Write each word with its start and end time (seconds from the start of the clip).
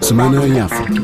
Semana 0.00 0.46
em 0.46 0.58
África. 0.58 1.02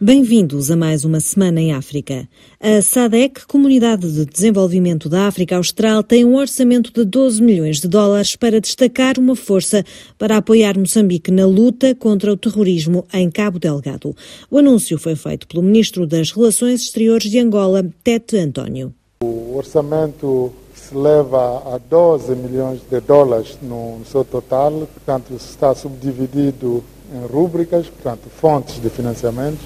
Bem-vindos 0.00 0.70
a 0.70 0.76
mais 0.76 1.04
uma 1.04 1.20
Semana 1.20 1.60
em 1.60 1.74
África. 1.74 2.26
A 2.58 2.80
SADEC, 2.80 3.46
Comunidade 3.46 4.10
de 4.10 4.24
Desenvolvimento 4.24 5.10
da 5.10 5.26
África 5.26 5.56
Austral, 5.56 6.02
tem 6.02 6.24
um 6.24 6.36
orçamento 6.36 6.90
de 6.90 7.04
12 7.04 7.42
milhões 7.42 7.80
de 7.80 7.88
dólares 7.88 8.34
para 8.34 8.60
destacar 8.60 9.18
uma 9.18 9.36
força 9.36 9.84
para 10.18 10.38
apoiar 10.38 10.78
Moçambique 10.78 11.30
na 11.30 11.46
luta 11.46 11.94
contra 11.94 12.32
o 12.32 12.36
terrorismo 12.36 13.04
em 13.12 13.30
Cabo 13.30 13.58
Delgado. 13.58 14.16
O 14.50 14.56
anúncio 14.56 14.98
foi 14.98 15.14
feito 15.14 15.46
pelo 15.46 15.62
Ministro 15.62 16.06
das 16.06 16.30
Relações 16.30 16.80
Exteriores 16.80 17.30
de 17.30 17.38
Angola, 17.38 17.84
Tete 18.02 18.38
António. 18.38 18.94
O 19.22 19.56
orçamento 19.56 20.50
leva 20.92 21.74
a 21.74 21.78
12 21.78 22.34
milhões 22.34 22.80
de 22.90 23.00
dólares 23.00 23.56
no 23.62 24.00
seu 24.06 24.24
total, 24.24 24.70
portanto 24.92 25.34
está 25.34 25.74
subdividido 25.74 26.82
em 27.12 27.26
rúbricas, 27.26 27.86
portanto 27.88 28.28
fontes 28.28 28.80
de 28.80 28.90
financiamento. 28.90 29.60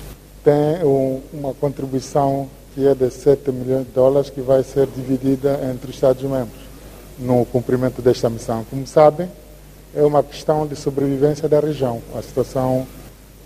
Tem 0.45 0.85
um, 0.85 1.21
uma 1.33 1.55
contribuição 1.55 2.49
que 2.75 2.87
é 2.87 2.95
de 2.95 3.11
7 3.11 3.51
milhões 3.51 3.87
de 3.87 3.93
dólares 3.93 4.31
que 4.31 4.41
vai 4.41 4.62
ser 4.62 4.87
dividida 4.87 5.59
entre 5.71 5.91
os 5.91 5.97
Estados-membros 5.97 6.61
no 7.19 7.45
cumprimento 7.47 8.01
desta 8.01 8.31
missão. 8.31 8.65
Como 8.71 8.87
sabem, 8.87 9.29
é 9.95 10.03
uma 10.03 10.23
questão 10.23 10.67
de 10.67 10.77
sobrevivência 10.77 11.48
da 11.48 11.59
região. 11.59 12.01
A 12.15 12.23
situação 12.23 12.87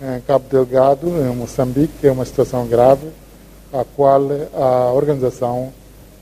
em 0.01 0.21
Cabo 0.23 0.45
Delgado, 0.51 1.09
em 1.09 1.35
Moçambique, 1.35 2.07
é 2.07 2.13
uma 2.13 2.25
situação 2.25 2.67
grave, 2.67 3.09
a 3.73 3.85
qual 3.85 4.21
a 4.53 4.93
organização 4.93 5.73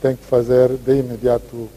tem 0.01 0.17
que 0.17 0.25
fazer 0.25 0.77
de 0.77 0.99
imediato 0.99 1.69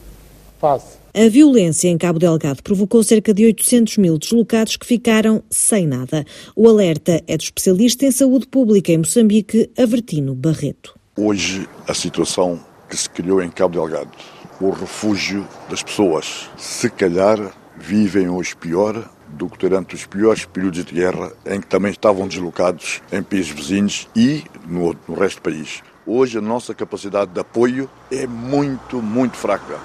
face. 0.59 0.97
A 1.15 1.29
violência 1.29 1.89
em 1.89 1.97
Cabo 1.97 2.17
Delgado 2.17 2.63
provocou 2.63 3.03
cerca 3.03 3.33
de 3.33 3.45
800 3.45 3.97
mil 3.97 4.17
deslocados 4.17 4.77
que 4.77 4.85
ficaram 4.85 5.43
sem 5.49 5.85
nada. 5.85 6.25
O 6.55 6.67
alerta 6.67 7.21
é 7.27 7.37
do 7.37 7.43
especialista 7.43 8.05
em 8.05 8.11
saúde 8.11 8.47
pública 8.47 8.91
em 8.91 8.97
Moçambique, 8.97 9.69
Avertino 9.77 10.33
Barreto. 10.33 10.95
Hoje, 11.15 11.67
a 11.87 11.93
situação 11.93 12.59
que 12.89 12.97
se 12.97 13.07
criou 13.07 13.43
em 13.43 13.51
Cabo 13.51 13.75
Delgado, 13.75 14.09
o 14.59 14.71
refúgio 14.71 15.47
das 15.69 15.83
pessoas, 15.83 16.49
se 16.57 16.89
calhar 16.89 17.53
vivem 17.77 18.29
hoje 18.29 18.55
pior 18.55 19.07
do 19.27 19.49
que 19.49 19.57
durante 19.57 19.95
os 19.95 20.05
piores 20.05 20.45
períodos 20.45 20.85
de 20.85 20.93
guerra 20.93 21.31
em 21.45 21.59
que 21.59 21.67
também 21.67 21.91
estavam 21.91 22.27
deslocados 22.27 23.01
em 23.11 23.21
países 23.21 23.51
vizinhos 23.51 24.07
e 24.15 24.43
no, 24.67 24.95
no 25.07 25.15
resto 25.15 25.37
do 25.37 25.43
país. 25.43 25.83
Hoje 26.05 26.37
a 26.37 26.41
nossa 26.41 26.73
capacidade 26.73 27.31
de 27.31 27.39
apoio 27.39 27.89
é 28.11 28.27
muito, 28.27 29.01
muito 29.01 29.37
fraca. 29.37 29.79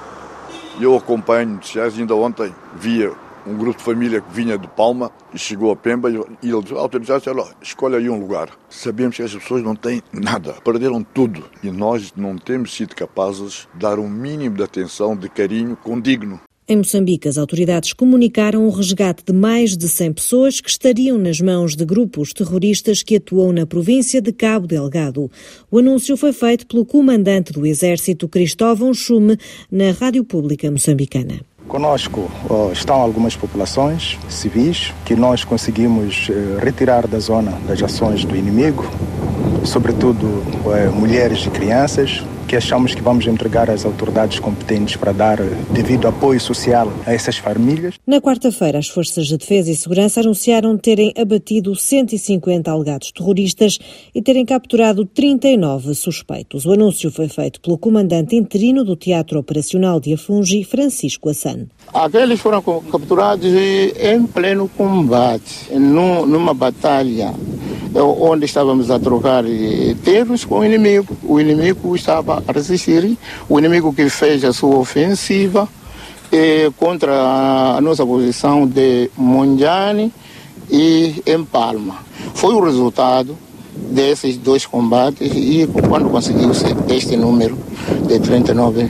Eu 0.81 0.97
acompanho 0.97 1.61
ainda 1.97 2.15
ontem 2.17 2.53
via 2.75 3.13
um 3.47 3.57
grupo 3.57 3.79
de 3.79 3.85
família 3.85 4.21
que 4.21 4.33
vinha 4.33 4.59
de 4.59 4.67
Palma 4.67 5.13
e 5.33 5.39
chegou 5.39 5.71
a 5.71 5.77
Pemba 5.77 6.11
e 6.11 6.17
ele 6.17 6.63
disse, 6.63 6.75
autoridade, 6.75 7.25
disse, 7.25 7.55
escolhe 7.63 7.95
aí 7.95 8.11
um 8.11 8.19
lugar. 8.19 8.51
Sabemos 8.69 9.17
que 9.17 9.23
as 9.23 9.33
pessoas 9.33 9.63
não 9.63 9.77
têm 9.77 10.03
nada, 10.13 10.55
perderam 10.65 11.05
tudo 11.05 11.45
e 11.63 11.71
nós 11.71 12.13
não 12.17 12.37
temos 12.37 12.75
sido 12.75 12.97
capazes 12.97 13.69
de 13.73 13.81
dar 13.81 14.01
um 14.01 14.09
mínimo 14.09 14.57
de 14.57 14.63
atenção, 14.65 15.17
de 15.17 15.29
carinho 15.29 15.77
condigno 15.77 16.41
em 16.69 16.77
Moçambique, 16.77 17.27
as 17.27 17.39
autoridades 17.39 17.95
comunicaram 17.95 18.67
o 18.67 18.71
resgate 18.71 19.25
de 19.25 19.33
mais 19.33 19.75
de 19.75 19.89
100 19.89 20.13
pessoas 20.13 20.61
que 20.61 20.69
estariam 20.69 21.17
nas 21.17 21.41
mãos 21.41 21.75
de 21.75 21.83
grupos 21.83 22.35
terroristas 22.35 23.03
que 23.03 23.17
atuam 23.17 23.53
na 23.53 23.65
província 23.65 24.21
de 24.21 24.33
Cabo 24.33 24.67
Delgado. 24.67 25.31
O 25.71 25.79
anúncio 25.79 26.15
foi 26.15 26.31
feito 26.31 26.67
pelo 26.67 26.85
comandante 26.85 27.55
do 27.55 27.65
Exército, 27.65 28.29
Cristóvão 28.29 28.93
Chume, 28.93 29.39
na 29.73 29.93
Rádio 29.93 30.23
Pública 30.25 30.71
Moçambicana. 30.71 31.41
Conosco 31.67 32.31
estão 32.73 32.97
algumas 32.97 33.35
populações 33.35 34.19
civis 34.29 34.93
que 35.07 35.17
nós 35.17 35.45
conseguimos 35.45 36.29
eh, 36.31 36.59
retirar 36.63 37.07
da 37.07 37.19
zona 37.19 37.53
das 37.67 37.83
ações 37.83 38.25
do 38.25 38.35
inimigo, 38.35 38.85
sobretudo 39.65 40.43
eh, 40.75 40.89
mulheres 40.89 41.47
e 41.47 41.51
crianças, 41.51 42.23
que 42.49 42.57
achamos 42.57 42.95
que 42.95 43.03
vamos 43.03 43.27
entregar 43.27 43.69
às 43.69 43.85
autoridades 43.85 44.41
competentes 44.41 44.97
para 44.97 45.13
dar 45.13 45.37
devido 45.71 46.09
apoio 46.09 46.41
social 46.41 46.91
a 47.07 47.13
essas 47.13 47.37
famílias. 47.37 47.97
Na 48.07 48.23
quarta-feira, 48.23 48.79
as 48.79 48.89
Forças 48.89 49.27
de 49.27 49.37
Defesa 49.37 49.71
e 49.71 49.77
Segurança 49.77 50.21
anunciaram 50.21 50.77
terem 50.79 51.13
abatido 51.17 51.77
150 51.77 52.71
alegados 52.71 53.13
terroristas 53.13 53.79
e 54.15 54.23
terem 54.23 54.47
capturado 54.47 55.05
39 55.05 55.95
suspeitos. 55.95 56.65
O 56.65 56.73
anúncio 56.73 57.11
foi 57.11 57.29
feito 57.29 57.61
pelo 57.61 57.77
comandante 57.77 58.35
interino 58.35 58.83
do 58.83 58.97
Teatro 58.97 59.39
Operacional 59.39 60.01
de 60.01 60.15
Afungi, 60.15 60.65
Francisco 60.65 61.29
Assan. 61.29 61.67
Aqueles 61.93 62.41
foram 62.41 62.63
capturados 62.63 63.45
em 63.47 64.27
pleno 64.27 64.71
combate, 64.75 65.71
numa 65.75 66.55
batalha 66.55 67.35
onde 68.03 68.45
estávamos 68.45 68.91
a 68.91 68.99
trocar 68.99 69.45
terros 70.05 70.45
com 70.45 70.61
o 70.61 70.65
inimigo. 70.65 71.17
O 71.23 71.41
inimigo 71.41 71.95
estava 71.95 72.43
a 72.47 72.53
resistir, 72.53 73.17
o 73.49 73.59
inimigo 73.59 73.93
que 73.93 74.09
fez 74.09 74.45
a 74.45 74.53
sua 74.53 74.77
ofensiva 74.77 75.69
eh, 76.31 76.71
contra 76.77 77.77
a 77.77 77.81
nossa 77.81 78.05
posição 78.05 78.67
de 78.67 79.11
Monjane 79.17 80.13
e 80.71 81.23
em 81.27 81.45
Palma. 81.45 81.99
Foi 82.35 82.55
o 82.55 82.61
resultado 82.61 83.37
desses 83.75 84.37
dois 84.37 84.67
combates 84.67 85.31
e 85.35 85.69
quando 85.89 86.11
conseguiu-se 86.11 86.67
este 86.89 87.17
número 87.17 87.57
de 88.07 88.19
39 88.19 88.89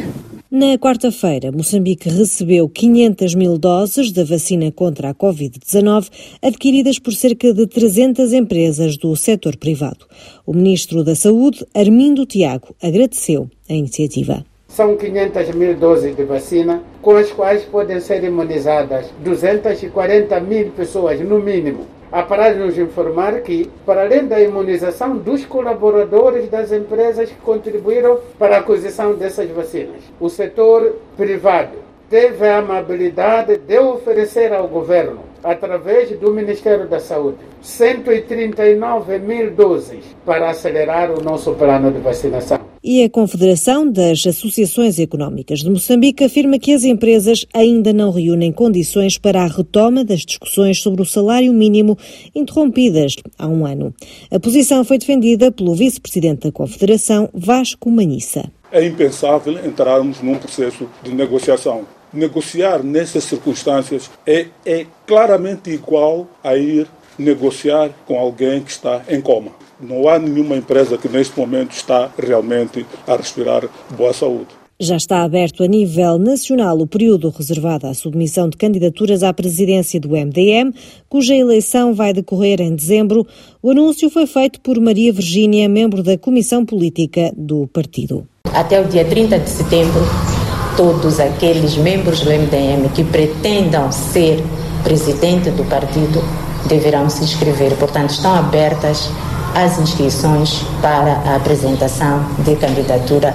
na 0.51 0.79
quarta-feira, 0.79 1.53
Moçambique 1.53 2.09
recebeu 2.09 2.69
500 2.71 3.35
mil 3.35 3.59
doses 3.59 4.11
da 4.11 4.25
vacina 4.25 4.73
contra 4.73 5.11
a 5.11 5.15
Covid-19, 5.15 6.09
adquiridas 6.41 6.99
por 6.99 7.13
cerca 7.13 7.53
de 7.53 7.67
300 7.67 8.33
empresas 8.33 8.97
do 8.97 9.15
setor 9.15 9.59
privado. 9.59 10.07
O 10.47 10.55
ministro 10.55 11.05
da 11.05 11.15
Saúde, 11.15 11.67
Armindo 11.75 12.25
Tiago, 12.25 12.75
agradeceu 12.83 13.51
a 13.69 13.75
iniciativa. 13.75 14.43
São 14.69 14.97
500 14.97 15.55
mil 15.55 15.77
doses 15.77 16.17
de 16.17 16.25
vacina, 16.25 16.83
com 17.03 17.17
as 17.17 17.31
quais 17.31 17.65
podem 17.65 18.01
ser 18.01 18.25
imunizadas 18.25 19.07
240 19.23 20.41
mil 20.41 20.71
pessoas, 20.71 21.21
no 21.21 21.39
mínimo 21.41 21.98
a 22.11 22.55
nos 22.55 22.79
informar 22.79 23.41
que, 23.41 23.71
para 23.85 24.03
além 24.03 24.27
da 24.27 24.41
imunização 24.41 25.17
dos 25.17 25.45
colaboradores 25.45 26.49
das 26.49 26.73
empresas 26.73 27.29
que 27.29 27.37
contribuíram 27.37 28.19
para 28.39 28.57
a 28.57 28.59
aquisição 28.61 29.15
dessas 29.15 29.51
vacinas, 29.51 30.03
o 30.19 30.29
setor 30.29 30.97
privado 31.17 31.89
teve 32.09 32.47
a 32.49 32.59
amabilidade 32.59 33.59
de 33.59 33.79
oferecer 33.79 34.53
ao 34.53 34.67
governo, 34.67 35.21
através 35.45 36.11
do 36.19 36.33
Ministério 36.33 36.89
da 36.89 36.99
Saúde, 36.99 37.39
139 37.61 39.19
mil 39.19 39.51
doses 39.51 40.05
para 40.25 40.51
acelerar 40.51 41.11
o 41.11 41.23
nosso 41.23 41.53
plano 41.55 41.93
de 41.93 41.99
vacinação. 41.99 42.68
E 42.91 43.05
a 43.05 43.11
Confederação 43.11 43.93
das 43.93 44.27
Associações 44.27 44.99
Económicas 44.99 45.59
de 45.59 45.69
Moçambique 45.69 46.25
afirma 46.25 46.59
que 46.59 46.73
as 46.73 46.85
empresas 46.85 47.45
ainda 47.53 47.93
não 47.93 48.11
reúnem 48.11 48.51
condições 48.51 49.19
para 49.19 49.43
a 49.43 49.47
retoma 49.47 50.03
das 50.03 50.21
discussões 50.21 50.81
sobre 50.81 51.03
o 51.03 51.05
salário 51.05 51.53
mínimo 51.53 51.99
interrompidas 52.35 53.17
há 53.39 53.47
um 53.47 53.67
ano. 53.67 53.95
A 54.31 54.41
posição 54.41 54.87
foi 54.87 54.97
defendida 54.97 55.53
pelo 55.53 55.75
vice-presidente 55.75 56.45
da 56.45 56.51
Confederação, 56.51 57.29
Vasco 57.35 57.91
Manissa. 57.91 58.51
É 58.73 58.83
impensável 58.87 59.63
entrarmos 59.67 60.23
num 60.23 60.37
processo 60.37 60.89
de 61.03 61.13
negociação. 61.13 61.83
Negociar 62.11 62.83
nessas 62.83 63.25
circunstâncias 63.25 64.11
é, 64.27 64.47
é 64.65 64.87
claramente 65.07 65.69
igual 65.69 66.27
a 66.43 66.57
ir 66.57 66.87
negociar 67.19 67.91
com 68.07 68.19
alguém 68.19 68.63
que 68.63 68.71
está 68.71 69.03
em 69.09 69.21
coma. 69.21 69.51
Não 69.81 70.09
há 70.09 70.19
nenhuma 70.19 70.57
empresa 70.57 70.97
que 70.99 71.09
neste 71.09 71.39
momento 71.39 71.73
está 71.73 72.11
realmente 72.19 72.85
a 73.07 73.17
respirar 73.17 73.69
boa 73.97 74.13
saúde. 74.13 74.59
Já 74.81 74.97
está 74.97 75.25
aberto 75.25 75.65
a 75.65 75.67
nível 75.67 76.19
nacional 76.19 76.79
o 76.79 76.87
período 76.87 77.31
reservado 77.31 77.89
à 77.89 77.95
submissão 77.95 78.49
de 78.49 78.57
candidaturas 78.57 79.25
à 79.25 79.33
presidência 79.33 79.99
do 79.99 80.11
MDM, 80.11 80.73
cuja 81.09 81.35
eleição 81.35 81.93
vai 81.93 82.13
decorrer 82.13 82.61
em 82.61 82.77
dezembro. 82.77 83.27
O 83.61 83.73
anúncio 83.73 84.09
foi 84.09 84.25
feito 84.25 84.61
por 84.61 84.81
Maria 84.81 85.13
Virgínia, 85.13 85.69
membro 85.69 86.01
da 86.01 86.17
Comissão 86.17 86.65
Política 86.65 87.33
do 87.37 87.67
partido. 87.67 88.25
Até 88.55 88.81
o 88.81 88.85
dia 88.87 89.05
30 89.05 89.41
de 89.41 89.51
setembro, 89.51 90.01
todos 90.77 91.19
aqueles 91.19 91.77
membros 91.77 92.21
do 92.21 92.31
MDM 92.31 92.89
que 92.95 93.03
pretendam 93.03 93.91
ser 93.91 94.39
presidente 94.85 95.51
do 95.51 95.65
partido 95.65 96.21
deverão 96.67 97.09
se 97.09 97.25
inscrever. 97.25 97.77
Portanto, 97.77 98.11
estão 98.11 98.35
abertas 98.35 99.11
as 99.55 99.79
inscrições 99.79 100.63
para 100.81 101.13
a 101.13 101.37
apresentação 101.37 102.25
de 102.45 102.57
candidatura. 102.57 103.35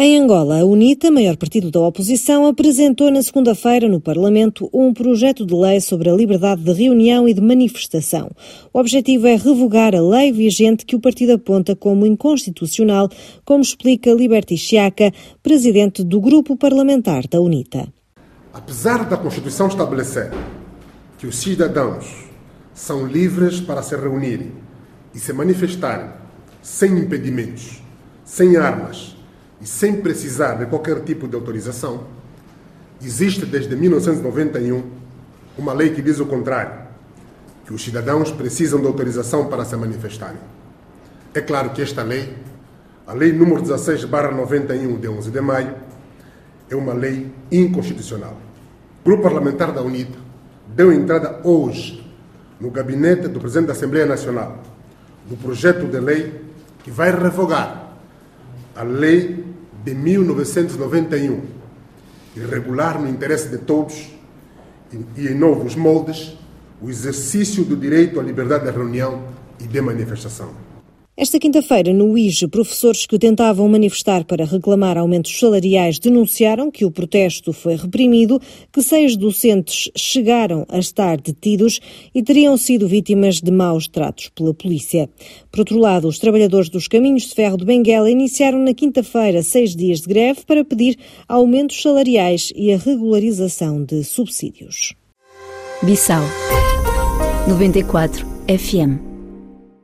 Em 0.00 0.16
Angola, 0.16 0.60
a 0.60 0.64
UNITA, 0.64 1.10
maior 1.10 1.36
partido 1.36 1.72
da 1.72 1.80
oposição, 1.80 2.46
apresentou 2.46 3.10
na 3.10 3.20
segunda-feira 3.20 3.88
no 3.88 4.00
Parlamento 4.00 4.70
um 4.72 4.94
projeto 4.94 5.44
de 5.44 5.52
lei 5.52 5.80
sobre 5.80 6.08
a 6.08 6.14
liberdade 6.14 6.62
de 6.62 6.72
reunião 6.72 7.28
e 7.28 7.34
de 7.34 7.40
manifestação. 7.40 8.30
O 8.72 8.78
objetivo 8.78 9.26
é 9.26 9.34
revogar 9.34 9.96
a 9.96 10.00
lei 10.00 10.30
vigente 10.30 10.86
que 10.86 10.94
o 10.94 11.00
partido 11.00 11.32
aponta 11.32 11.74
como 11.74 12.06
inconstitucional, 12.06 13.08
como 13.44 13.60
explica 13.60 14.12
Liberty 14.12 14.56
Chiaca, 14.56 15.12
presidente 15.42 16.04
do 16.04 16.20
grupo 16.20 16.56
parlamentar 16.56 17.26
da 17.26 17.40
UNITA. 17.40 17.92
Apesar 18.58 19.04
da 19.04 19.16
Constituição 19.16 19.68
estabelecer 19.68 20.32
que 21.16 21.28
os 21.28 21.38
cidadãos 21.38 22.28
são 22.74 23.06
livres 23.06 23.60
para 23.60 23.84
se 23.84 23.94
reunirem 23.94 24.52
e 25.14 25.18
se 25.20 25.32
manifestarem 25.32 26.10
sem 26.60 26.98
impedimentos, 26.98 27.80
sem 28.24 28.56
armas 28.56 29.16
e 29.60 29.66
sem 29.66 30.00
precisar 30.00 30.54
de 30.54 30.66
qualquer 30.66 31.04
tipo 31.04 31.28
de 31.28 31.36
autorização, 31.36 32.02
existe 33.00 33.46
desde 33.46 33.76
1991 33.76 34.82
uma 35.56 35.72
lei 35.72 35.90
que 35.90 36.02
diz 36.02 36.18
o 36.18 36.26
contrário, 36.26 36.88
que 37.64 37.72
os 37.72 37.84
cidadãos 37.84 38.32
precisam 38.32 38.80
de 38.80 38.88
autorização 38.88 39.46
para 39.46 39.64
se 39.64 39.76
manifestarem. 39.76 40.40
É 41.32 41.40
claro 41.40 41.70
que 41.70 41.80
esta 41.80 42.02
lei, 42.02 42.36
a 43.06 43.12
Lei 43.12 43.32
número 43.32 43.62
16/91 43.62 44.98
de 44.98 45.08
11 45.08 45.30
de 45.30 45.40
maio, 45.40 45.76
é 46.68 46.74
uma 46.74 46.92
lei 46.92 47.32
inconstitucional. 47.52 48.47
Grupo 49.08 49.22
Parlamentar 49.22 49.72
da 49.72 49.80
UNITA 49.80 50.18
deu 50.76 50.92
entrada 50.92 51.40
hoje 51.42 52.06
no 52.60 52.70
gabinete 52.70 53.26
do 53.26 53.40
Presidente 53.40 53.68
da 53.68 53.72
Assembleia 53.72 54.04
Nacional 54.04 54.62
do 55.26 55.34
projeto 55.34 55.86
de 55.86 55.98
lei 55.98 56.42
que 56.84 56.90
vai 56.90 57.10
revogar 57.10 57.94
a 58.76 58.82
lei 58.82 59.46
de 59.82 59.94
1991 59.94 61.40
e 62.36 62.40
regular 62.40 63.00
no 63.00 63.08
interesse 63.08 63.48
de 63.48 63.56
todos 63.56 64.10
e 65.16 65.26
em 65.26 65.34
novos 65.34 65.74
moldes 65.74 66.36
o 66.78 66.90
exercício 66.90 67.64
do 67.64 67.78
direito 67.78 68.20
à 68.20 68.22
liberdade 68.22 68.66
de 68.66 68.70
reunião 68.70 69.22
e 69.58 69.66
de 69.66 69.80
manifestação. 69.80 70.67
Esta 71.20 71.36
quinta-feira, 71.36 71.92
no 71.92 72.16
IGE, 72.16 72.46
professores 72.46 73.04
que 73.04 73.18
tentavam 73.18 73.68
manifestar 73.68 74.24
para 74.24 74.44
reclamar 74.44 74.96
aumentos 74.96 75.36
salariais 75.36 75.98
denunciaram 75.98 76.70
que 76.70 76.84
o 76.84 76.92
protesto 76.92 77.52
foi 77.52 77.74
reprimido, 77.74 78.40
que 78.72 78.80
seis 78.80 79.16
docentes 79.16 79.90
chegaram 79.96 80.64
a 80.68 80.78
estar 80.78 81.20
detidos 81.20 81.80
e 82.14 82.22
teriam 82.22 82.56
sido 82.56 82.86
vítimas 82.86 83.40
de 83.40 83.50
maus 83.50 83.88
tratos 83.88 84.30
pela 84.32 84.54
polícia. 84.54 85.10
Por 85.50 85.58
outro 85.58 85.76
lado, 85.80 86.06
os 86.06 86.20
trabalhadores 86.20 86.68
dos 86.68 86.86
caminhos 86.86 87.24
de 87.24 87.34
ferro 87.34 87.56
de 87.56 87.64
Benguela 87.64 88.08
iniciaram 88.08 88.60
na 88.60 88.72
quinta-feira 88.72 89.42
seis 89.42 89.74
dias 89.74 90.02
de 90.02 90.06
greve 90.06 90.42
para 90.46 90.64
pedir 90.64 90.96
aumentos 91.26 91.82
salariais 91.82 92.52
e 92.54 92.72
a 92.72 92.78
regularização 92.78 93.82
de 93.82 94.04
subsídios. 94.04 94.94
Bissau 95.82 96.22
94 97.48 98.24
FM 98.46 99.07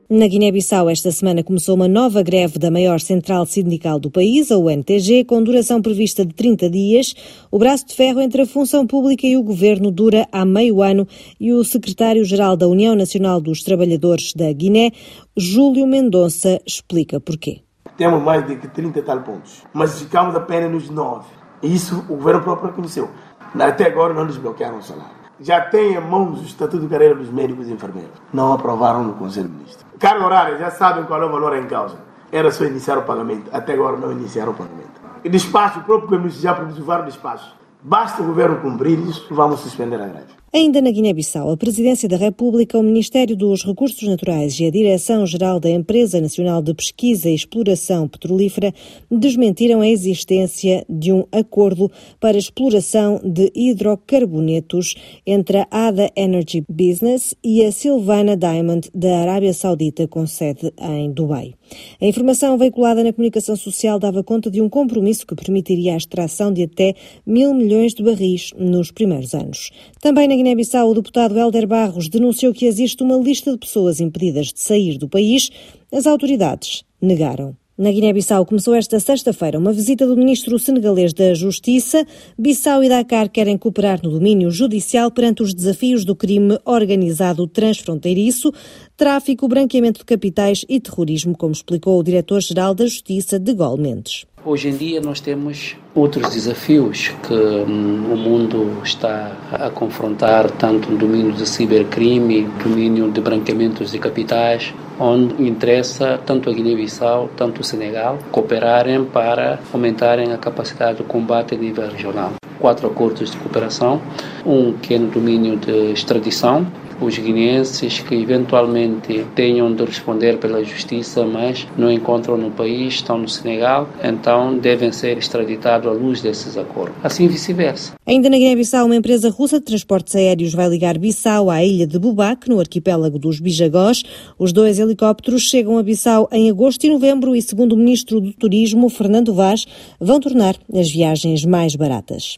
na 0.07 0.27
Guiné-Bissau, 0.27 0.87
esta 0.87 1.09
semana 1.11 1.43
começou 1.43 1.73
uma 1.73 1.87
nova 1.87 2.21
greve 2.21 2.59
da 2.59 2.69
maior 2.69 2.99
central 2.99 3.43
sindical 3.47 3.99
do 3.99 4.11
país, 4.11 4.51
a 4.51 4.57
UNTG, 4.57 5.25
com 5.25 5.41
duração 5.41 5.81
prevista 5.81 6.23
de 6.23 6.31
30 6.31 6.69
dias. 6.69 7.15
O 7.49 7.57
braço 7.57 7.87
de 7.87 7.95
ferro 7.95 8.21
entre 8.21 8.43
a 8.43 8.45
função 8.45 8.85
pública 8.85 9.25
e 9.25 9.35
o 9.35 9.41
governo 9.41 9.89
dura 9.89 10.27
há 10.31 10.45
meio 10.45 10.83
ano 10.83 11.07
e 11.39 11.51
o 11.51 11.63
secretário-geral 11.63 12.55
da 12.55 12.67
União 12.67 12.93
Nacional 12.95 13.41
dos 13.41 13.63
Trabalhadores 13.63 14.33
da 14.33 14.51
Guiné, 14.53 14.91
Júlio 15.35 15.87
Mendonça, 15.87 16.61
explica 16.67 17.19
porquê. 17.19 17.61
Temos 17.97 18.21
mais 18.21 18.45
de 18.45 18.57
30 18.57 18.99
e 18.99 19.01
tal 19.01 19.21
pontos, 19.21 19.63
mas 19.73 19.99
ficamos 19.99 20.35
apenas 20.35 20.71
nos 20.71 20.89
9. 20.89 21.25
E 21.63 21.73
isso 21.73 22.05
o 22.09 22.15
governo 22.15 22.43
próprio 22.43 22.69
reconheceu. 22.69 23.09
Até 23.57 23.87
agora 23.87 24.13
não 24.13 24.27
desbloquearam 24.27 24.77
o 24.77 24.83
salário 24.83 25.25
já 25.39 25.61
tem 25.61 25.95
em 25.95 25.99
mãos 25.99 26.39
o 26.39 26.43
Estatuto 26.43 26.83
de 26.83 26.87
Carreira 26.87 27.15
dos 27.15 27.29
Médicos 27.29 27.67
e 27.67 27.73
Enfermeiros. 27.73 28.21
Não 28.33 28.53
aprovaram 28.53 29.03
no 29.03 29.13
Conselho 29.13 29.49
de 29.49 29.53
Ministros. 29.53 29.84
Carga 29.99 30.25
horária, 30.25 30.57
já 30.57 30.71
sabem 30.71 31.05
qual 31.05 31.21
é 31.21 31.25
o 31.25 31.31
valor 31.31 31.55
em 31.55 31.67
causa. 31.67 31.97
Era 32.31 32.51
só 32.51 32.65
iniciar 32.65 32.97
o 32.97 33.03
pagamento. 33.03 33.49
Até 33.53 33.73
agora 33.73 33.97
não 33.97 34.11
iniciaram 34.11 34.51
o 34.51 34.55
pagamento. 34.55 35.01
E 35.23 35.29
despacho, 35.29 35.79
o 35.79 35.83
próprio 35.83 36.19
Ministro 36.19 36.41
já 36.41 36.53
produziu 36.53 36.83
vários 36.83 37.13
despachos. 37.13 37.55
Basta 37.81 38.21
o 38.21 38.25
governo 38.25 38.57
cumprir 38.57 38.97
isso, 38.99 39.27
vamos 39.33 39.59
suspender 39.59 40.01
a 40.01 40.07
greve. 40.07 40.33
Ainda 40.55 40.79
na 40.79 40.89
Guiné-Bissau, 40.89 41.51
a 41.51 41.57
Presidência 41.57 42.07
da 42.07 42.15
República, 42.15 42.79
o 42.79 42.81
Ministério 42.81 43.35
dos 43.35 43.65
Recursos 43.65 44.07
Naturais 44.07 44.57
e 44.57 44.65
a 44.65 44.71
Direção-Geral 44.71 45.59
da 45.59 45.69
Empresa 45.69 46.21
Nacional 46.21 46.61
de 46.61 46.73
Pesquisa 46.73 47.29
e 47.29 47.35
Exploração 47.35 48.07
Petrolífera 48.07 48.73
desmentiram 49.11 49.81
a 49.81 49.89
existência 49.89 50.85
de 50.89 51.11
um 51.11 51.25
acordo 51.29 51.91
para 52.21 52.37
exploração 52.37 53.19
de 53.21 53.51
hidrocarbonetos 53.53 54.95
entre 55.27 55.57
a 55.57 55.67
ADA 55.69 56.09
Energy 56.15 56.63
Business 56.69 57.35
e 57.43 57.61
a 57.61 57.69
Silvana 57.69 58.37
Diamond 58.37 58.89
da 58.95 59.23
Arábia 59.23 59.51
Saudita, 59.51 60.07
com 60.07 60.25
sede 60.25 60.71
em 60.79 61.11
Dubai. 61.11 61.53
A 61.99 62.05
informação 62.05 62.57
veiculada 62.57 63.03
na 63.03 63.11
comunicação 63.11 63.57
social 63.57 63.99
dava 63.99 64.23
conta 64.23 64.49
de 64.49 64.61
um 64.61 64.69
compromisso 64.69 65.27
que 65.27 65.35
permitiria 65.35 65.95
a 65.95 65.97
extração 65.97 66.53
de 66.53 66.63
até 66.63 66.93
mil 67.25 67.53
milhões 67.53 67.93
de 67.93 68.01
barris 68.01 68.51
nos 68.57 68.89
primeiros 68.89 69.33
anos. 69.33 69.71
Também 69.99 70.29
na 70.29 70.44
Guiné-Bissau, 70.45 70.91
o 70.91 70.93
deputado 70.93 71.35
Helder 71.35 71.65
Barros 71.65 72.07
denunciou 72.07 72.53
que 72.53 72.67
existe 72.67 73.01
uma 73.01 73.17
lista 73.17 73.51
de 73.51 73.57
pessoas 73.57 73.99
impedidas 73.99 74.53
de 74.53 74.59
sair 74.59 74.95
do 74.95 75.09
país. 75.09 75.49
As 75.91 76.05
autoridades 76.05 76.83
negaram. 77.01 77.57
Na 77.75 77.91
Guiné-Bissau 77.91 78.45
começou 78.45 78.75
esta 78.75 78.99
sexta-feira 78.99 79.57
uma 79.57 79.73
visita 79.73 80.05
do 80.05 80.15
ministro 80.15 80.59
senegalês 80.59 81.13
da 81.13 81.33
Justiça. 81.33 82.05
Bissau 82.37 82.83
e 82.83 82.89
Dakar 82.89 83.27
querem 83.27 83.57
cooperar 83.57 83.99
no 84.03 84.11
domínio 84.11 84.51
judicial 84.51 85.09
perante 85.09 85.41
os 85.41 85.51
desafios 85.51 86.05
do 86.05 86.15
crime 86.15 86.59
organizado 86.63 87.47
transfronteiriço, 87.47 88.53
tráfico, 88.95 89.47
branqueamento 89.47 90.01
de 90.01 90.05
capitais 90.05 90.63
e 90.69 90.79
terrorismo, 90.79 91.35
como 91.35 91.53
explicou 91.53 91.99
o 91.99 92.03
diretor-geral 92.03 92.75
da 92.75 92.85
Justiça, 92.85 93.39
de 93.39 93.51
Gol 93.51 93.77
Mendes. 93.77 94.27
Hoje 94.47 94.69
em 94.69 94.77
dia 94.77 95.01
nós 95.01 95.19
temos 95.19 95.75
outros 95.95 96.29
desafios 96.29 97.11
que 97.27 97.33
hum, 97.33 98.13
o 98.13 98.15
mundo 98.15 98.79
está 98.83 99.31
a 99.51 99.71
confrontar, 99.71 100.51
tanto 100.51 100.91
no 100.91 100.99
domínio 100.99 101.33
do 101.33 101.47
cibercrime, 101.47 102.47
domínio 102.63 103.09
de 103.09 103.19
branqueamentos 103.21 103.91
de 103.91 103.97
capitais, 103.97 104.71
onde 104.99 105.41
interessa 105.41 106.19
tanto 106.23 106.47
a 106.47 106.53
Guiné-Bissau, 106.53 107.31
tanto 107.35 107.61
o 107.61 107.63
Senegal, 107.63 108.19
cooperarem 108.31 109.03
para 109.05 109.59
aumentarem 109.73 110.31
a 110.31 110.37
capacidade 110.37 110.99
de 110.99 111.05
combate 111.05 111.55
a 111.55 111.57
nível 111.57 111.89
regional. 111.89 112.33
Quatro 112.59 112.85
acordos 112.85 113.31
de 113.31 113.37
cooperação, 113.37 113.99
um 114.45 114.73
que 114.73 114.93
é 114.93 114.99
no 114.99 115.07
domínio 115.07 115.57
de 115.57 115.91
extradição, 115.91 116.67
os 117.01 117.17
guineenses 117.17 117.99
que 117.99 118.15
eventualmente 118.15 119.25
tenham 119.35 119.73
de 119.73 119.83
responder 119.83 120.37
pela 120.37 120.63
justiça, 120.63 121.25
mas 121.25 121.67
não 121.77 121.91
encontram 121.91 122.37
no 122.37 122.51
país, 122.51 122.95
estão 122.95 123.17
no 123.17 123.27
Senegal, 123.27 123.89
então 124.03 124.57
devem 124.57 124.91
ser 124.91 125.17
extraditados 125.17 125.87
à 125.87 125.91
luz 125.91 126.21
desses 126.21 126.57
acordos. 126.57 126.95
Assim 127.03 127.27
vice-versa. 127.27 127.93
Ainda 128.05 128.29
na 128.29 128.37
Guiné-Bissau, 128.37 128.85
uma 128.85 128.95
empresa 128.95 129.29
russa 129.29 129.59
de 129.59 129.65
transportes 129.65 130.15
aéreos 130.15 130.53
vai 130.53 130.69
ligar 130.69 130.97
Bissau 130.97 131.49
à 131.49 131.63
ilha 131.63 131.87
de 131.87 131.99
Bubac, 131.99 132.49
no 132.49 132.59
arquipélago 132.59 133.19
dos 133.19 133.39
Bijagós. 133.39 134.03
Os 134.37 134.53
dois 134.53 134.79
helicópteros 134.79 135.43
chegam 135.43 135.77
a 135.77 135.83
Bissau 135.83 136.27
em 136.31 136.49
agosto 136.49 136.85
e 136.85 136.89
novembro 136.89 137.35
e, 137.35 137.41
segundo 137.41 137.73
o 137.73 137.77
ministro 137.77 138.21
do 138.21 138.33
Turismo, 138.33 138.89
Fernando 138.89 139.33
Vaz, 139.33 139.65
vão 139.99 140.19
tornar 140.19 140.55
as 140.73 140.89
viagens 140.91 141.45
mais 141.45 141.75
baratas. 141.75 142.37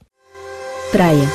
Praia 0.91 1.27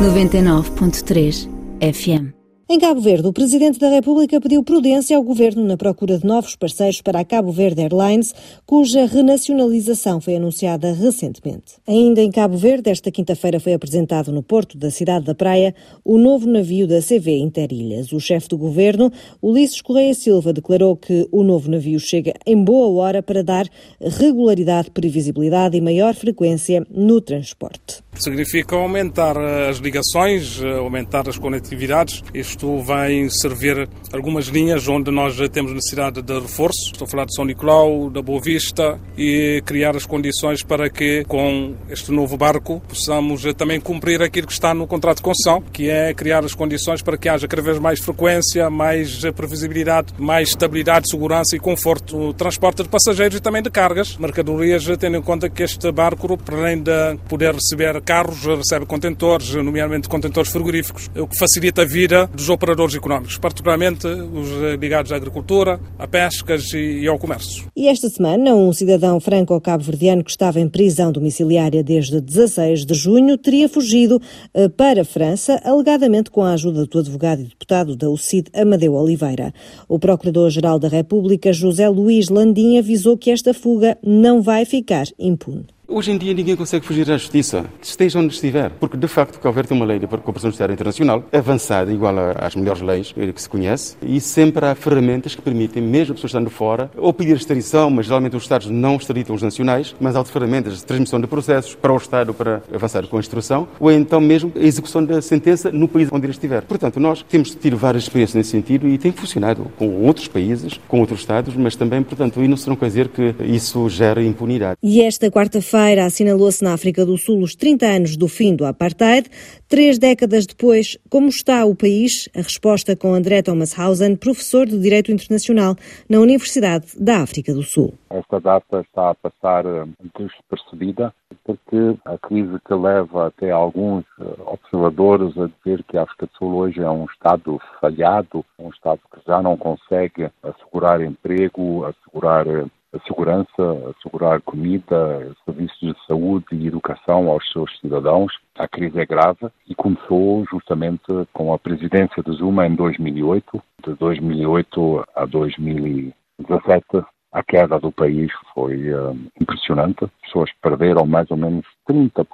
99.3 0.00 1.53
FM. 1.80 2.43
Em 2.66 2.78
Cabo 2.78 2.98
Verde, 2.98 3.28
o 3.28 3.32
Presidente 3.32 3.78
da 3.78 3.90
República 3.90 4.40
pediu 4.40 4.64
prudência 4.64 5.14
ao 5.14 5.22
Governo 5.22 5.62
na 5.62 5.76
procura 5.76 6.16
de 6.16 6.24
novos 6.24 6.56
parceiros 6.56 7.02
para 7.02 7.20
a 7.20 7.24
Cabo 7.24 7.52
Verde 7.52 7.82
Airlines, 7.82 8.34
cuja 8.64 9.04
renacionalização 9.04 10.18
foi 10.18 10.36
anunciada 10.36 10.90
recentemente. 10.94 11.74
Ainda 11.86 12.22
em 12.22 12.30
Cabo 12.30 12.56
Verde, 12.56 12.88
esta 12.88 13.10
quinta-feira 13.10 13.60
foi 13.60 13.74
apresentado 13.74 14.32
no 14.32 14.42
porto 14.42 14.78
da 14.78 14.90
cidade 14.90 15.26
da 15.26 15.34
Praia 15.34 15.74
o 16.02 16.16
novo 16.16 16.48
navio 16.48 16.86
da 16.86 17.02
CV 17.02 17.36
Interilhas. 17.36 18.12
O 18.12 18.18
chefe 18.18 18.48
do 18.48 18.56
Governo, 18.56 19.12
Ulisses 19.42 19.82
Correia 19.82 20.14
Silva, 20.14 20.50
declarou 20.50 20.96
que 20.96 21.28
o 21.30 21.42
novo 21.42 21.70
navio 21.70 22.00
chega 22.00 22.32
em 22.46 22.56
boa 22.64 22.88
hora 22.98 23.22
para 23.22 23.44
dar 23.44 23.68
regularidade, 24.00 24.90
previsibilidade 24.90 25.76
e 25.76 25.82
maior 25.82 26.14
frequência 26.14 26.82
no 26.90 27.20
transporte. 27.20 28.02
Significa 28.14 28.76
aumentar 28.76 29.36
as 29.36 29.78
ligações, 29.78 30.62
aumentar 30.62 31.28
as 31.28 31.36
conectividades. 31.36 32.22
Isto 32.54 32.78
vai 32.82 33.28
servir 33.30 33.88
algumas 34.12 34.46
linhas 34.46 34.86
onde 34.86 35.10
nós 35.10 35.36
temos 35.50 35.72
necessidade 35.72 36.22
de 36.22 36.38
reforço. 36.38 36.92
Estou 36.92 37.04
a 37.04 37.08
falar 37.08 37.24
de 37.24 37.34
São 37.34 37.44
Nicolau, 37.44 38.08
da 38.08 38.22
Boa 38.22 38.40
Vista 38.40 38.96
e 39.18 39.60
criar 39.66 39.96
as 39.96 40.06
condições 40.06 40.62
para 40.62 40.88
que 40.88 41.24
com 41.24 41.74
este 41.90 42.12
novo 42.12 42.36
barco 42.36 42.80
possamos 42.88 43.42
também 43.54 43.80
cumprir 43.80 44.22
aquilo 44.22 44.46
que 44.46 44.52
está 44.52 44.72
no 44.72 44.86
contrato 44.86 45.16
de 45.16 45.24
concessão, 45.24 45.60
que 45.60 45.90
é 45.90 46.14
criar 46.14 46.44
as 46.44 46.54
condições 46.54 47.02
para 47.02 47.18
que 47.18 47.28
haja 47.28 47.48
cada 47.48 47.60
vez 47.60 47.80
mais 47.80 47.98
frequência, 47.98 48.70
mais 48.70 49.20
previsibilidade, 49.32 50.14
mais 50.16 50.50
estabilidade, 50.50 51.10
segurança 51.10 51.56
e 51.56 51.58
conforto 51.58 52.16
no 52.16 52.32
transporte 52.32 52.84
de 52.84 52.88
passageiros 52.88 53.36
e 53.36 53.40
também 53.40 53.62
de 53.62 53.70
cargas, 53.70 54.16
mercadorias, 54.16 54.86
tendo 54.96 55.16
em 55.16 55.22
conta 55.22 55.50
que 55.50 55.64
este 55.64 55.90
barco, 55.90 56.38
além 56.52 56.80
de 56.80 57.16
poder 57.28 57.52
receber 57.52 58.00
carros, 58.02 58.44
recebe 58.44 58.86
contentores, 58.86 59.52
nomeadamente 59.56 60.08
contentores 60.08 60.52
frigoríficos, 60.52 61.10
o 61.16 61.26
que 61.26 61.36
facilita 61.36 61.82
a 61.82 61.84
vida 61.84 62.30
dos 62.32 62.43
dos 62.44 62.50
operadores 62.50 62.94
económicos, 62.94 63.38
particularmente 63.38 64.06
os 64.06 64.78
ligados 64.78 65.10
à 65.12 65.16
agricultura, 65.16 65.80
a 65.98 66.06
pescas 66.06 66.72
e 66.74 67.06
ao 67.06 67.18
comércio. 67.18 67.64
E 67.74 67.88
esta 67.88 68.10
semana, 68.10 68.54
um 68.54 68.70
cidadão 68.70 69.18
franco-cabo-verdiano 69.18 70.22
que 70.22 70.30
estava 70.30 70.60
em 70.60 70.68
prisão 70.68 71.10
domiciliária 71.10 71.82
desde 71.82 72.20
16 72.20 72.84
de 72.84 72.92
junho 72.92 73.38
teria 73.38 73.66
fugido 73.66 74.20
eh, 74.52 74.68
para 74.68 75.00
a 75.00 75.04
França, 75.04 75.58
alegadamente 75.64 76.30
com 76.30 76.42
a 76.42 76.52
ajuda 76.52 76.84
do 76.84 76.98
advogado 76.98 77.40
e 77.40 77.44
deputado 77.44 77.96
da 77.96 78.10
UCID, 78.10 78.48
Amadeu 78.52 78.92
Oliveira. 78.92 79.54
O 79.88 79.98
Procurador-Geral 79.98 80.78
da 80.78 80.88
República, 80.88 81.50
José 81.50 81.88
Luís 81.88 82.28
Landim, 82.28 82.76
avisou 82.76 83.16
que 83.16 83.30
esta 83.30 83.54
fuga 83.54 83.96
não 84.02 84.42
vai 84.42 84.66
ficar 84.66 85.06
impune. 85.18 85.73
Hoje 85.86 86.12
em 86.12 86.16
dia 86.16 86.32
ninguém 86.32 86.56
consegue 86.56 86.86
fugir 86.86 87.04
da 87.04 87.18
justiça, 87.18 87.66
esteja 87.82 88.18
onde 88.18 88.32
estiver, 88.32 88.70
porque 88.70 88.96
de 88.96 89.06
facto 89.06 89.38
Verde 89.52 89.68
tem 89.68 89.76
uma 89.76 89.84
lei 89.84 89.98
de 89.98 90.06
cooperação 90.06 90.48
judiciária 90.48 90.72
internacional 90.72 91.22
avançada, 91.30 91.92
igual 91.92 92.14
às 92.38 92.56
melhores 92.56 92.80
leis 92.80 93.12
que 93.12 93.42
se 93.42 93.48
conhece, 93.48 93.94
e 94.00 94.18
sempre 94.18 94.64
há 94.64 94.74
ferramentas 94.74 95.34
que 95.34 95.42
permitem, 95.42 95.82
mesmo 95.82 96.12
a 96.12 96.14
pessoa 96.14 96.28
estando 96.28 96.48
fora, 96.48 96.90
ou 96.96 97.12
pedir 97.12 97.36
extradição, 97.36 97.90
mas 97.90 98.06
geralmente 98.06 98.34
os 98.34 98.44
Estados 98.44 98.66
não 98.70 98.96
extraditam 98.96 99.34
os 99.36 99.42
nacionais, 99.42 99.94
mas 100.00 100.16
há 100.16 100.24
ferramentas 100.24 100.78
de 100.78 100.86
transmissão 100.86 101.20
de 101.20 101.26
processos 101.26 101.74
para 101.74 101.92
o 101.92 101.98
Estado 101.98 102.32
para 102.32 102.62
avançar 102.74 103.06
com 103.06 103.18
a 103.18 103.20
instrução, 103.20 103.68
ou 103.78 103.92
então 103.92 104.22
mesmo 104.22 104.50
a 104.56 104.60
execução 104.60 105.04
da 105.04 105.20
sentença 105.20 105.70
no 105.70 105.86
país 105.86 106.08
onde 106.10 106.24
ele 106.24 106.32
estiver. 106.32 106.62
Portanto, 106.62 106.98
nós 106.98 107.22
temos 107.28 107.54
tido 107.54 107.76
várias 107.76 108.04
experiências 108.04 108.36
nesse 108.36 108.50
sentido 108.50 108.88
e 108.88 108.96
tem 108.96 109.12
funcionado 109.12 109.70
com 109.76 110.02
outros 110.02 110.28
países, 110.28 110.80
com 110.88 111.00
outros 111.00 111.20
Estados, 111.20 111.54
mas 111.54 111.76
também, 111.76 112.02
portanto, 112.02 112.42
e 112.42 112.48
não 112.48 112.56
se 112.56 112.70
não 112.70 112.74
quer 112.74 112.86
dizer 112.86 113.08
que 113.08 113.34
isso 113.44 113.86
gera 113.90 114.22
impunidade. 114.22 114.78
E 114.82 115.02
esta 115.02 115.30
quarta-feira 115.30 115.73
feira 115.74 116.04
assinalou-se 116.04 116.62
na 116.62 116.72
África 116.72 117.04
do 117.04 117.18
Sul 117.18 117.42
os 117.42 117.56
30 117.56 117.84
anos 117.84 118.16
do 118.16 118.28
fim 118.28 118.54
do 118.54 118.64
apartheid. 118.64 119.28
Três 119.68 119.98
décadas 119.98 120.46
depois, 120.46 120.96
como 121.10 121.26
está 121.26 121.64
o 121.64 121.74
país? 121.74 122.28
A 122.32 122.42
resposta 122.42 122.94
com 122.94 123.12
André 123.12 123.42
Thomas 123.42 123.76
Hausen, 123.76 124.14
professor 124.14 124.66
de 124.66 124.78
Direito 124.78 125.10
Internacional 125.10 125.74
na 126.08 126.20
Universidade 126.20 126.86
da 126.96 127.22
África 127.22 127.52
do 127.52 127.64
Sul. 127.64 127.92
Esta 128.08 128.38
data 128.38 128.82
está 128.82 129.10
a 129.10 129.14
passar 129.16 129.66
eh, 129.66 129.84
despercebida 130.16 131.12
porque 131.42 131.96
a 132.04 132.16
crise 132.18 132.56
que 132.64 132.74
leva 132.74 133.26
até 133.26 133.50
alguns 133.50 134.04
eh, 134.20 134.24
observadores 134.46 135.36
a 135.36 135.48
dizer 135.48 135.82
que 135.88 135.98
a 135.98 136.04
África 136.04 136.26
do 136.26 136.38
Sul 136.38 136.54
hoje 136.54 136.80
é 136.80 136.88
um 136.88 137.06
Estado 137.06 137.60
falhado, 137.80 138.44
um 138.60 138.68
Estado 138.68 139.00
que 139.12 139.20
já 139.26 139.42
não 139.42 139.56
consegue 139.56 140.30
assegurar 140.40 141.00
emprego, 141.00 141.84
assegurar 141.84 142.46
eh, 142.46 142.64
a 142.94 143.00
segurança, 143.06 143.92
assegurar 143.96 144.40
comida, 144.42 145.34
serviços 145.44 145.78
de 145.80 146.06
saúde 146.06 146.46
e 146.52 146.66
educação 146.66 147.28
aos 147.28 147.50
seus 147.50 147.76
cidadãos. 147.80 148.32
A 148.56 148.68
crise 148.68 149.00
é 149.00 149.06
grave 149.06 149.48
e 149.68 149.74
começou 149.74 150.44
justamente 150.50 151.02
com 151.32 151.52
a 151.52 151.58
presidência 151.58 152.22
de 152.22 152.32
Zuma 152.32 152.66
em 152.66 152.74
2008. 152.74 153.62
De 153.84 153.94
2008 153.94 155.04
a 155.14 155.24
2017, 155.24 156.84
a 157.32 157.42
queda 157.42 157.80
do 157.80 157.90
país 157.90 158.30
foi 158.54 158.92
uh, 158.92 159.18
impressionante. 159.40 160.04
As 160.04 160.10
pessoas 160.22 160.50
perderam 160.62 161.04
mais 161.04 161.30
ou 161.30 161.36
menos 161.36 161.66
30% 161.88 162.26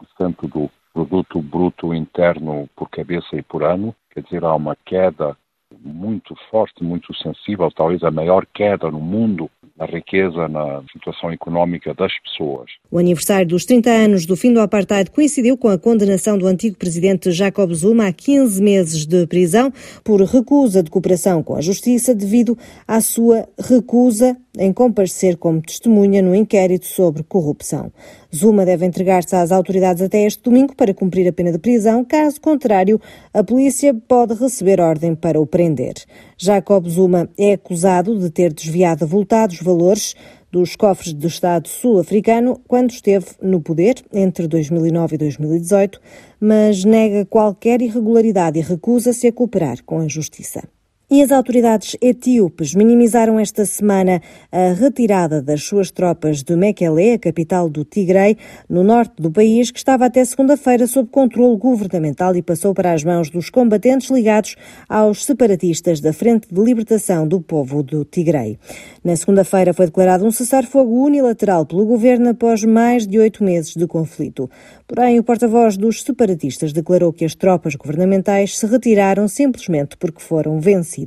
do 0.48 0.70
produto 0.92 1.40
bruto 1.40 1.94
interno 1.94 2.68
por 2.76 2.90
cabeça 2.90 3.34
e 3.34 3.42
por 3.42 3.62
ano. 3.62 3.94
Quer 4.10 4.22
dizer, 4.22 4.44
há 4.44 4.54
uma 4.54 4.76
queda 4.84 5.36
muito 5.78 6.34
forte, 6.50 6.82
muito 6.82 7.14
sensível, 7.14 7.70
talvez 7.70 8.02
a 8.02 8.10
maior 8.10 8.44
queda 8.52 8.90
no 8.90 9.00
mundo 9.00 9.48
na 9.80 9.86
riqueza, 9.86 10.46
na 10.46 10.82
situação 10.92 11.32
económica 11.32 11.94
das 11.94 12.12
pessoas. 12.20 12.70
O 12.90 12.98
aniversário 12.98 13.48
dos 13.48 13.64
30 13.64 13.88
anos 13.88 14.26
do 14.26 14.36
fim 14.36 14.52
do 14.52 14.60
apartheid 14.60 15.10
coincidiu 15.10 15.56
com 15.56 15.68
a 15.68 15.78
condenação 15.78 16.36
do 16.36 16.46
antigo 16.46 16.76
presidente 16.76 17.32
Jacob 17.32 17.72
Zuma 17.72 18.06
a 18.06 18.12
15 18.12 18.62
meses 18.62 19.06
de 19.06 19.26
prisão 19.26 19.72
por 20.04 20.20
recusa 20.20 20.82
de 20.82 20.90
cooperação 20.90 21.42
com 21.42 21.56
a 21.56 21.62
justiça 21.62 22.14
devido 22.14 22.58
à 22.86 23.00
sua 23.00 23.48
recusa 23.58 24.36
em 24.58 24.72
comparecer 24.72 25.38
como 25.38 25.62
testemunha 25.62 26.20
no 26.20 26.34
inquérito 26.34 26.86
sobre 26.86 27.22
corrupção. 27.22 27.90
Zuma 28.34 28.64
deve 28.64 28.86
entregar-se 28.86 29.34
às 29.34 29.50
autoridades 29.50 30.02
até 30.02 30.24
este 30.24 30.42
domingo 30.42 30.74
para 30.76 30.94
cumprir 30.94 31.26
a 31.28 31.32
pena 31.32 31.50
de 31.50 31.58
prisão, 31.58 32.04
caso 32.04 32.40
contrário, 32.40 33.00
a 33.34 33.42
polícia 33.42 33.92
pode 33.92 34.34
receber 34.34 34.80
ordem 34.80 35.14
para 35.14 35.40
o 35.40 35.46
prender. 35.46 35.94
Jacob 36.38 36.86
Zuma 36.88 37.28
é 37.36 37.54
acusado 37.54 38.18
de 38.18 38.30
ter 38.30 38.52
desviado 38.52 39.04
avultados 39.04 39.60
valores 39.60 40.14
dos 40.50 40.76
cofres 40.76 41.12
do 41.12 41.26
Estado 41.26 41.68
sul-africano 41.68 42.60
quando 42.66 42.90
esteve 42.90 43.26
no 43.42 43.60
poder 43.60 43.96
entre 44.12 44.46
2009 44.46 45.14
e 45.14 45.18
2018, 45.18 46.00
mas 46.40 46.84
nega 46.84 47.24
qualquer 47.24 47.82
irregularidade 47.82 48.58
e 48.58 48.62
recusa-se 48.62 49.26
a 49.26 49.32
cooperar 49.32 49.82
com 49.84 49.98
a 49.98 50.08
justiça. 50.08 50.62
E 51.12 51.22
as 51.22 51.32
autoridades 51.32 51.96
etíopes 52.00 52.72
minimizaram 52.72 53.40
esta 53.40 53.66
semana 53.66 54.22
a 54.52 54.72
retirada 54.74 55.42
das 55.42 55.64
suas 55.64 55.90
tropas 55.90 56.40
de 56.40 56.54
Mekele, 56.54 57.14
a 57.14 57.18
capital 57.18 57.68
do 57.68 57.84
Tigray, 57.84 58.36
no 58.68 58.84
norte 58.84 59.14
do 59.20 59.28
país, 59.28 59.72
que 59.72 59.78
estava 59.80 60.06
até 60.06 60.24
segunda-feira 60.24 60.86
sob 60.86 61.08
controle 61.10 61.56
governamental 61.56 62.36
e 62.36 62.42
passou 62.42 62.72
para 62.72 62.92
as 62.92 63.02
mãos 63.02 63.28
dos 63.28 63.50
combatentes 63.50 64.08
ligados 64.08 64.54
aos 64.88 65.24
separatistas 65.24 66.00
da 66.00 66.12
Frente 66.12 66.46
de 66.48 66.60
Libertação 66.62 67.26
do 67.26 67.40
Povo 67.40 67.82
do 67.82 68.04
Tigray. 68.04 68.56
Na 69.02 69.16
segunda-feira 69.16 69.74
foi 69.74 69.86
declarado 69.86 70.24
um 70.24 70.30
cessar-fogo 70.30 70.94
unilateral 70.94 71.66
pelo 71.66 71.86
governo 71.86 72.28
após 72.28 72.62
mais 72.62 73.04
de 73.04 73.18
oito 73.18 73.42
meses 73.42 73.74
de 73.74 73.84
conflito. 73.88 74.48
Porém, 74.86 75.18
o 75.18 75.24
porta-voz 75.24 75.76
dos 75.76 76.04
separatistas 76.04 76.72
declarou 76.72 77.12
que 77.12 77.24
as 77.24 77.34
tropas 77.34 77.74
governamentais 77.74 78.56
se 78.56 78.64
retiraram 78.64 79.26
simplesmente 79.26 79.96
porque 79.96 80.22
foram 80.22 80.60
vencidas 80.60 80.99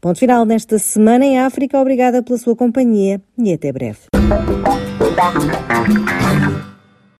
Ponto 0.00 0.18
final 0.18 0.44
nesta 0.44 0.78
semana 0.78 1.24
em 1.24 1.38
África. 1.38 1.80
Obrigada 1.80 2.22
pela 2.22 2.38
sua 2.38 2.56
companhia 2.56 3.20
e 3.38 3.52
até 3.52 3.72
breve. 3.72 4.00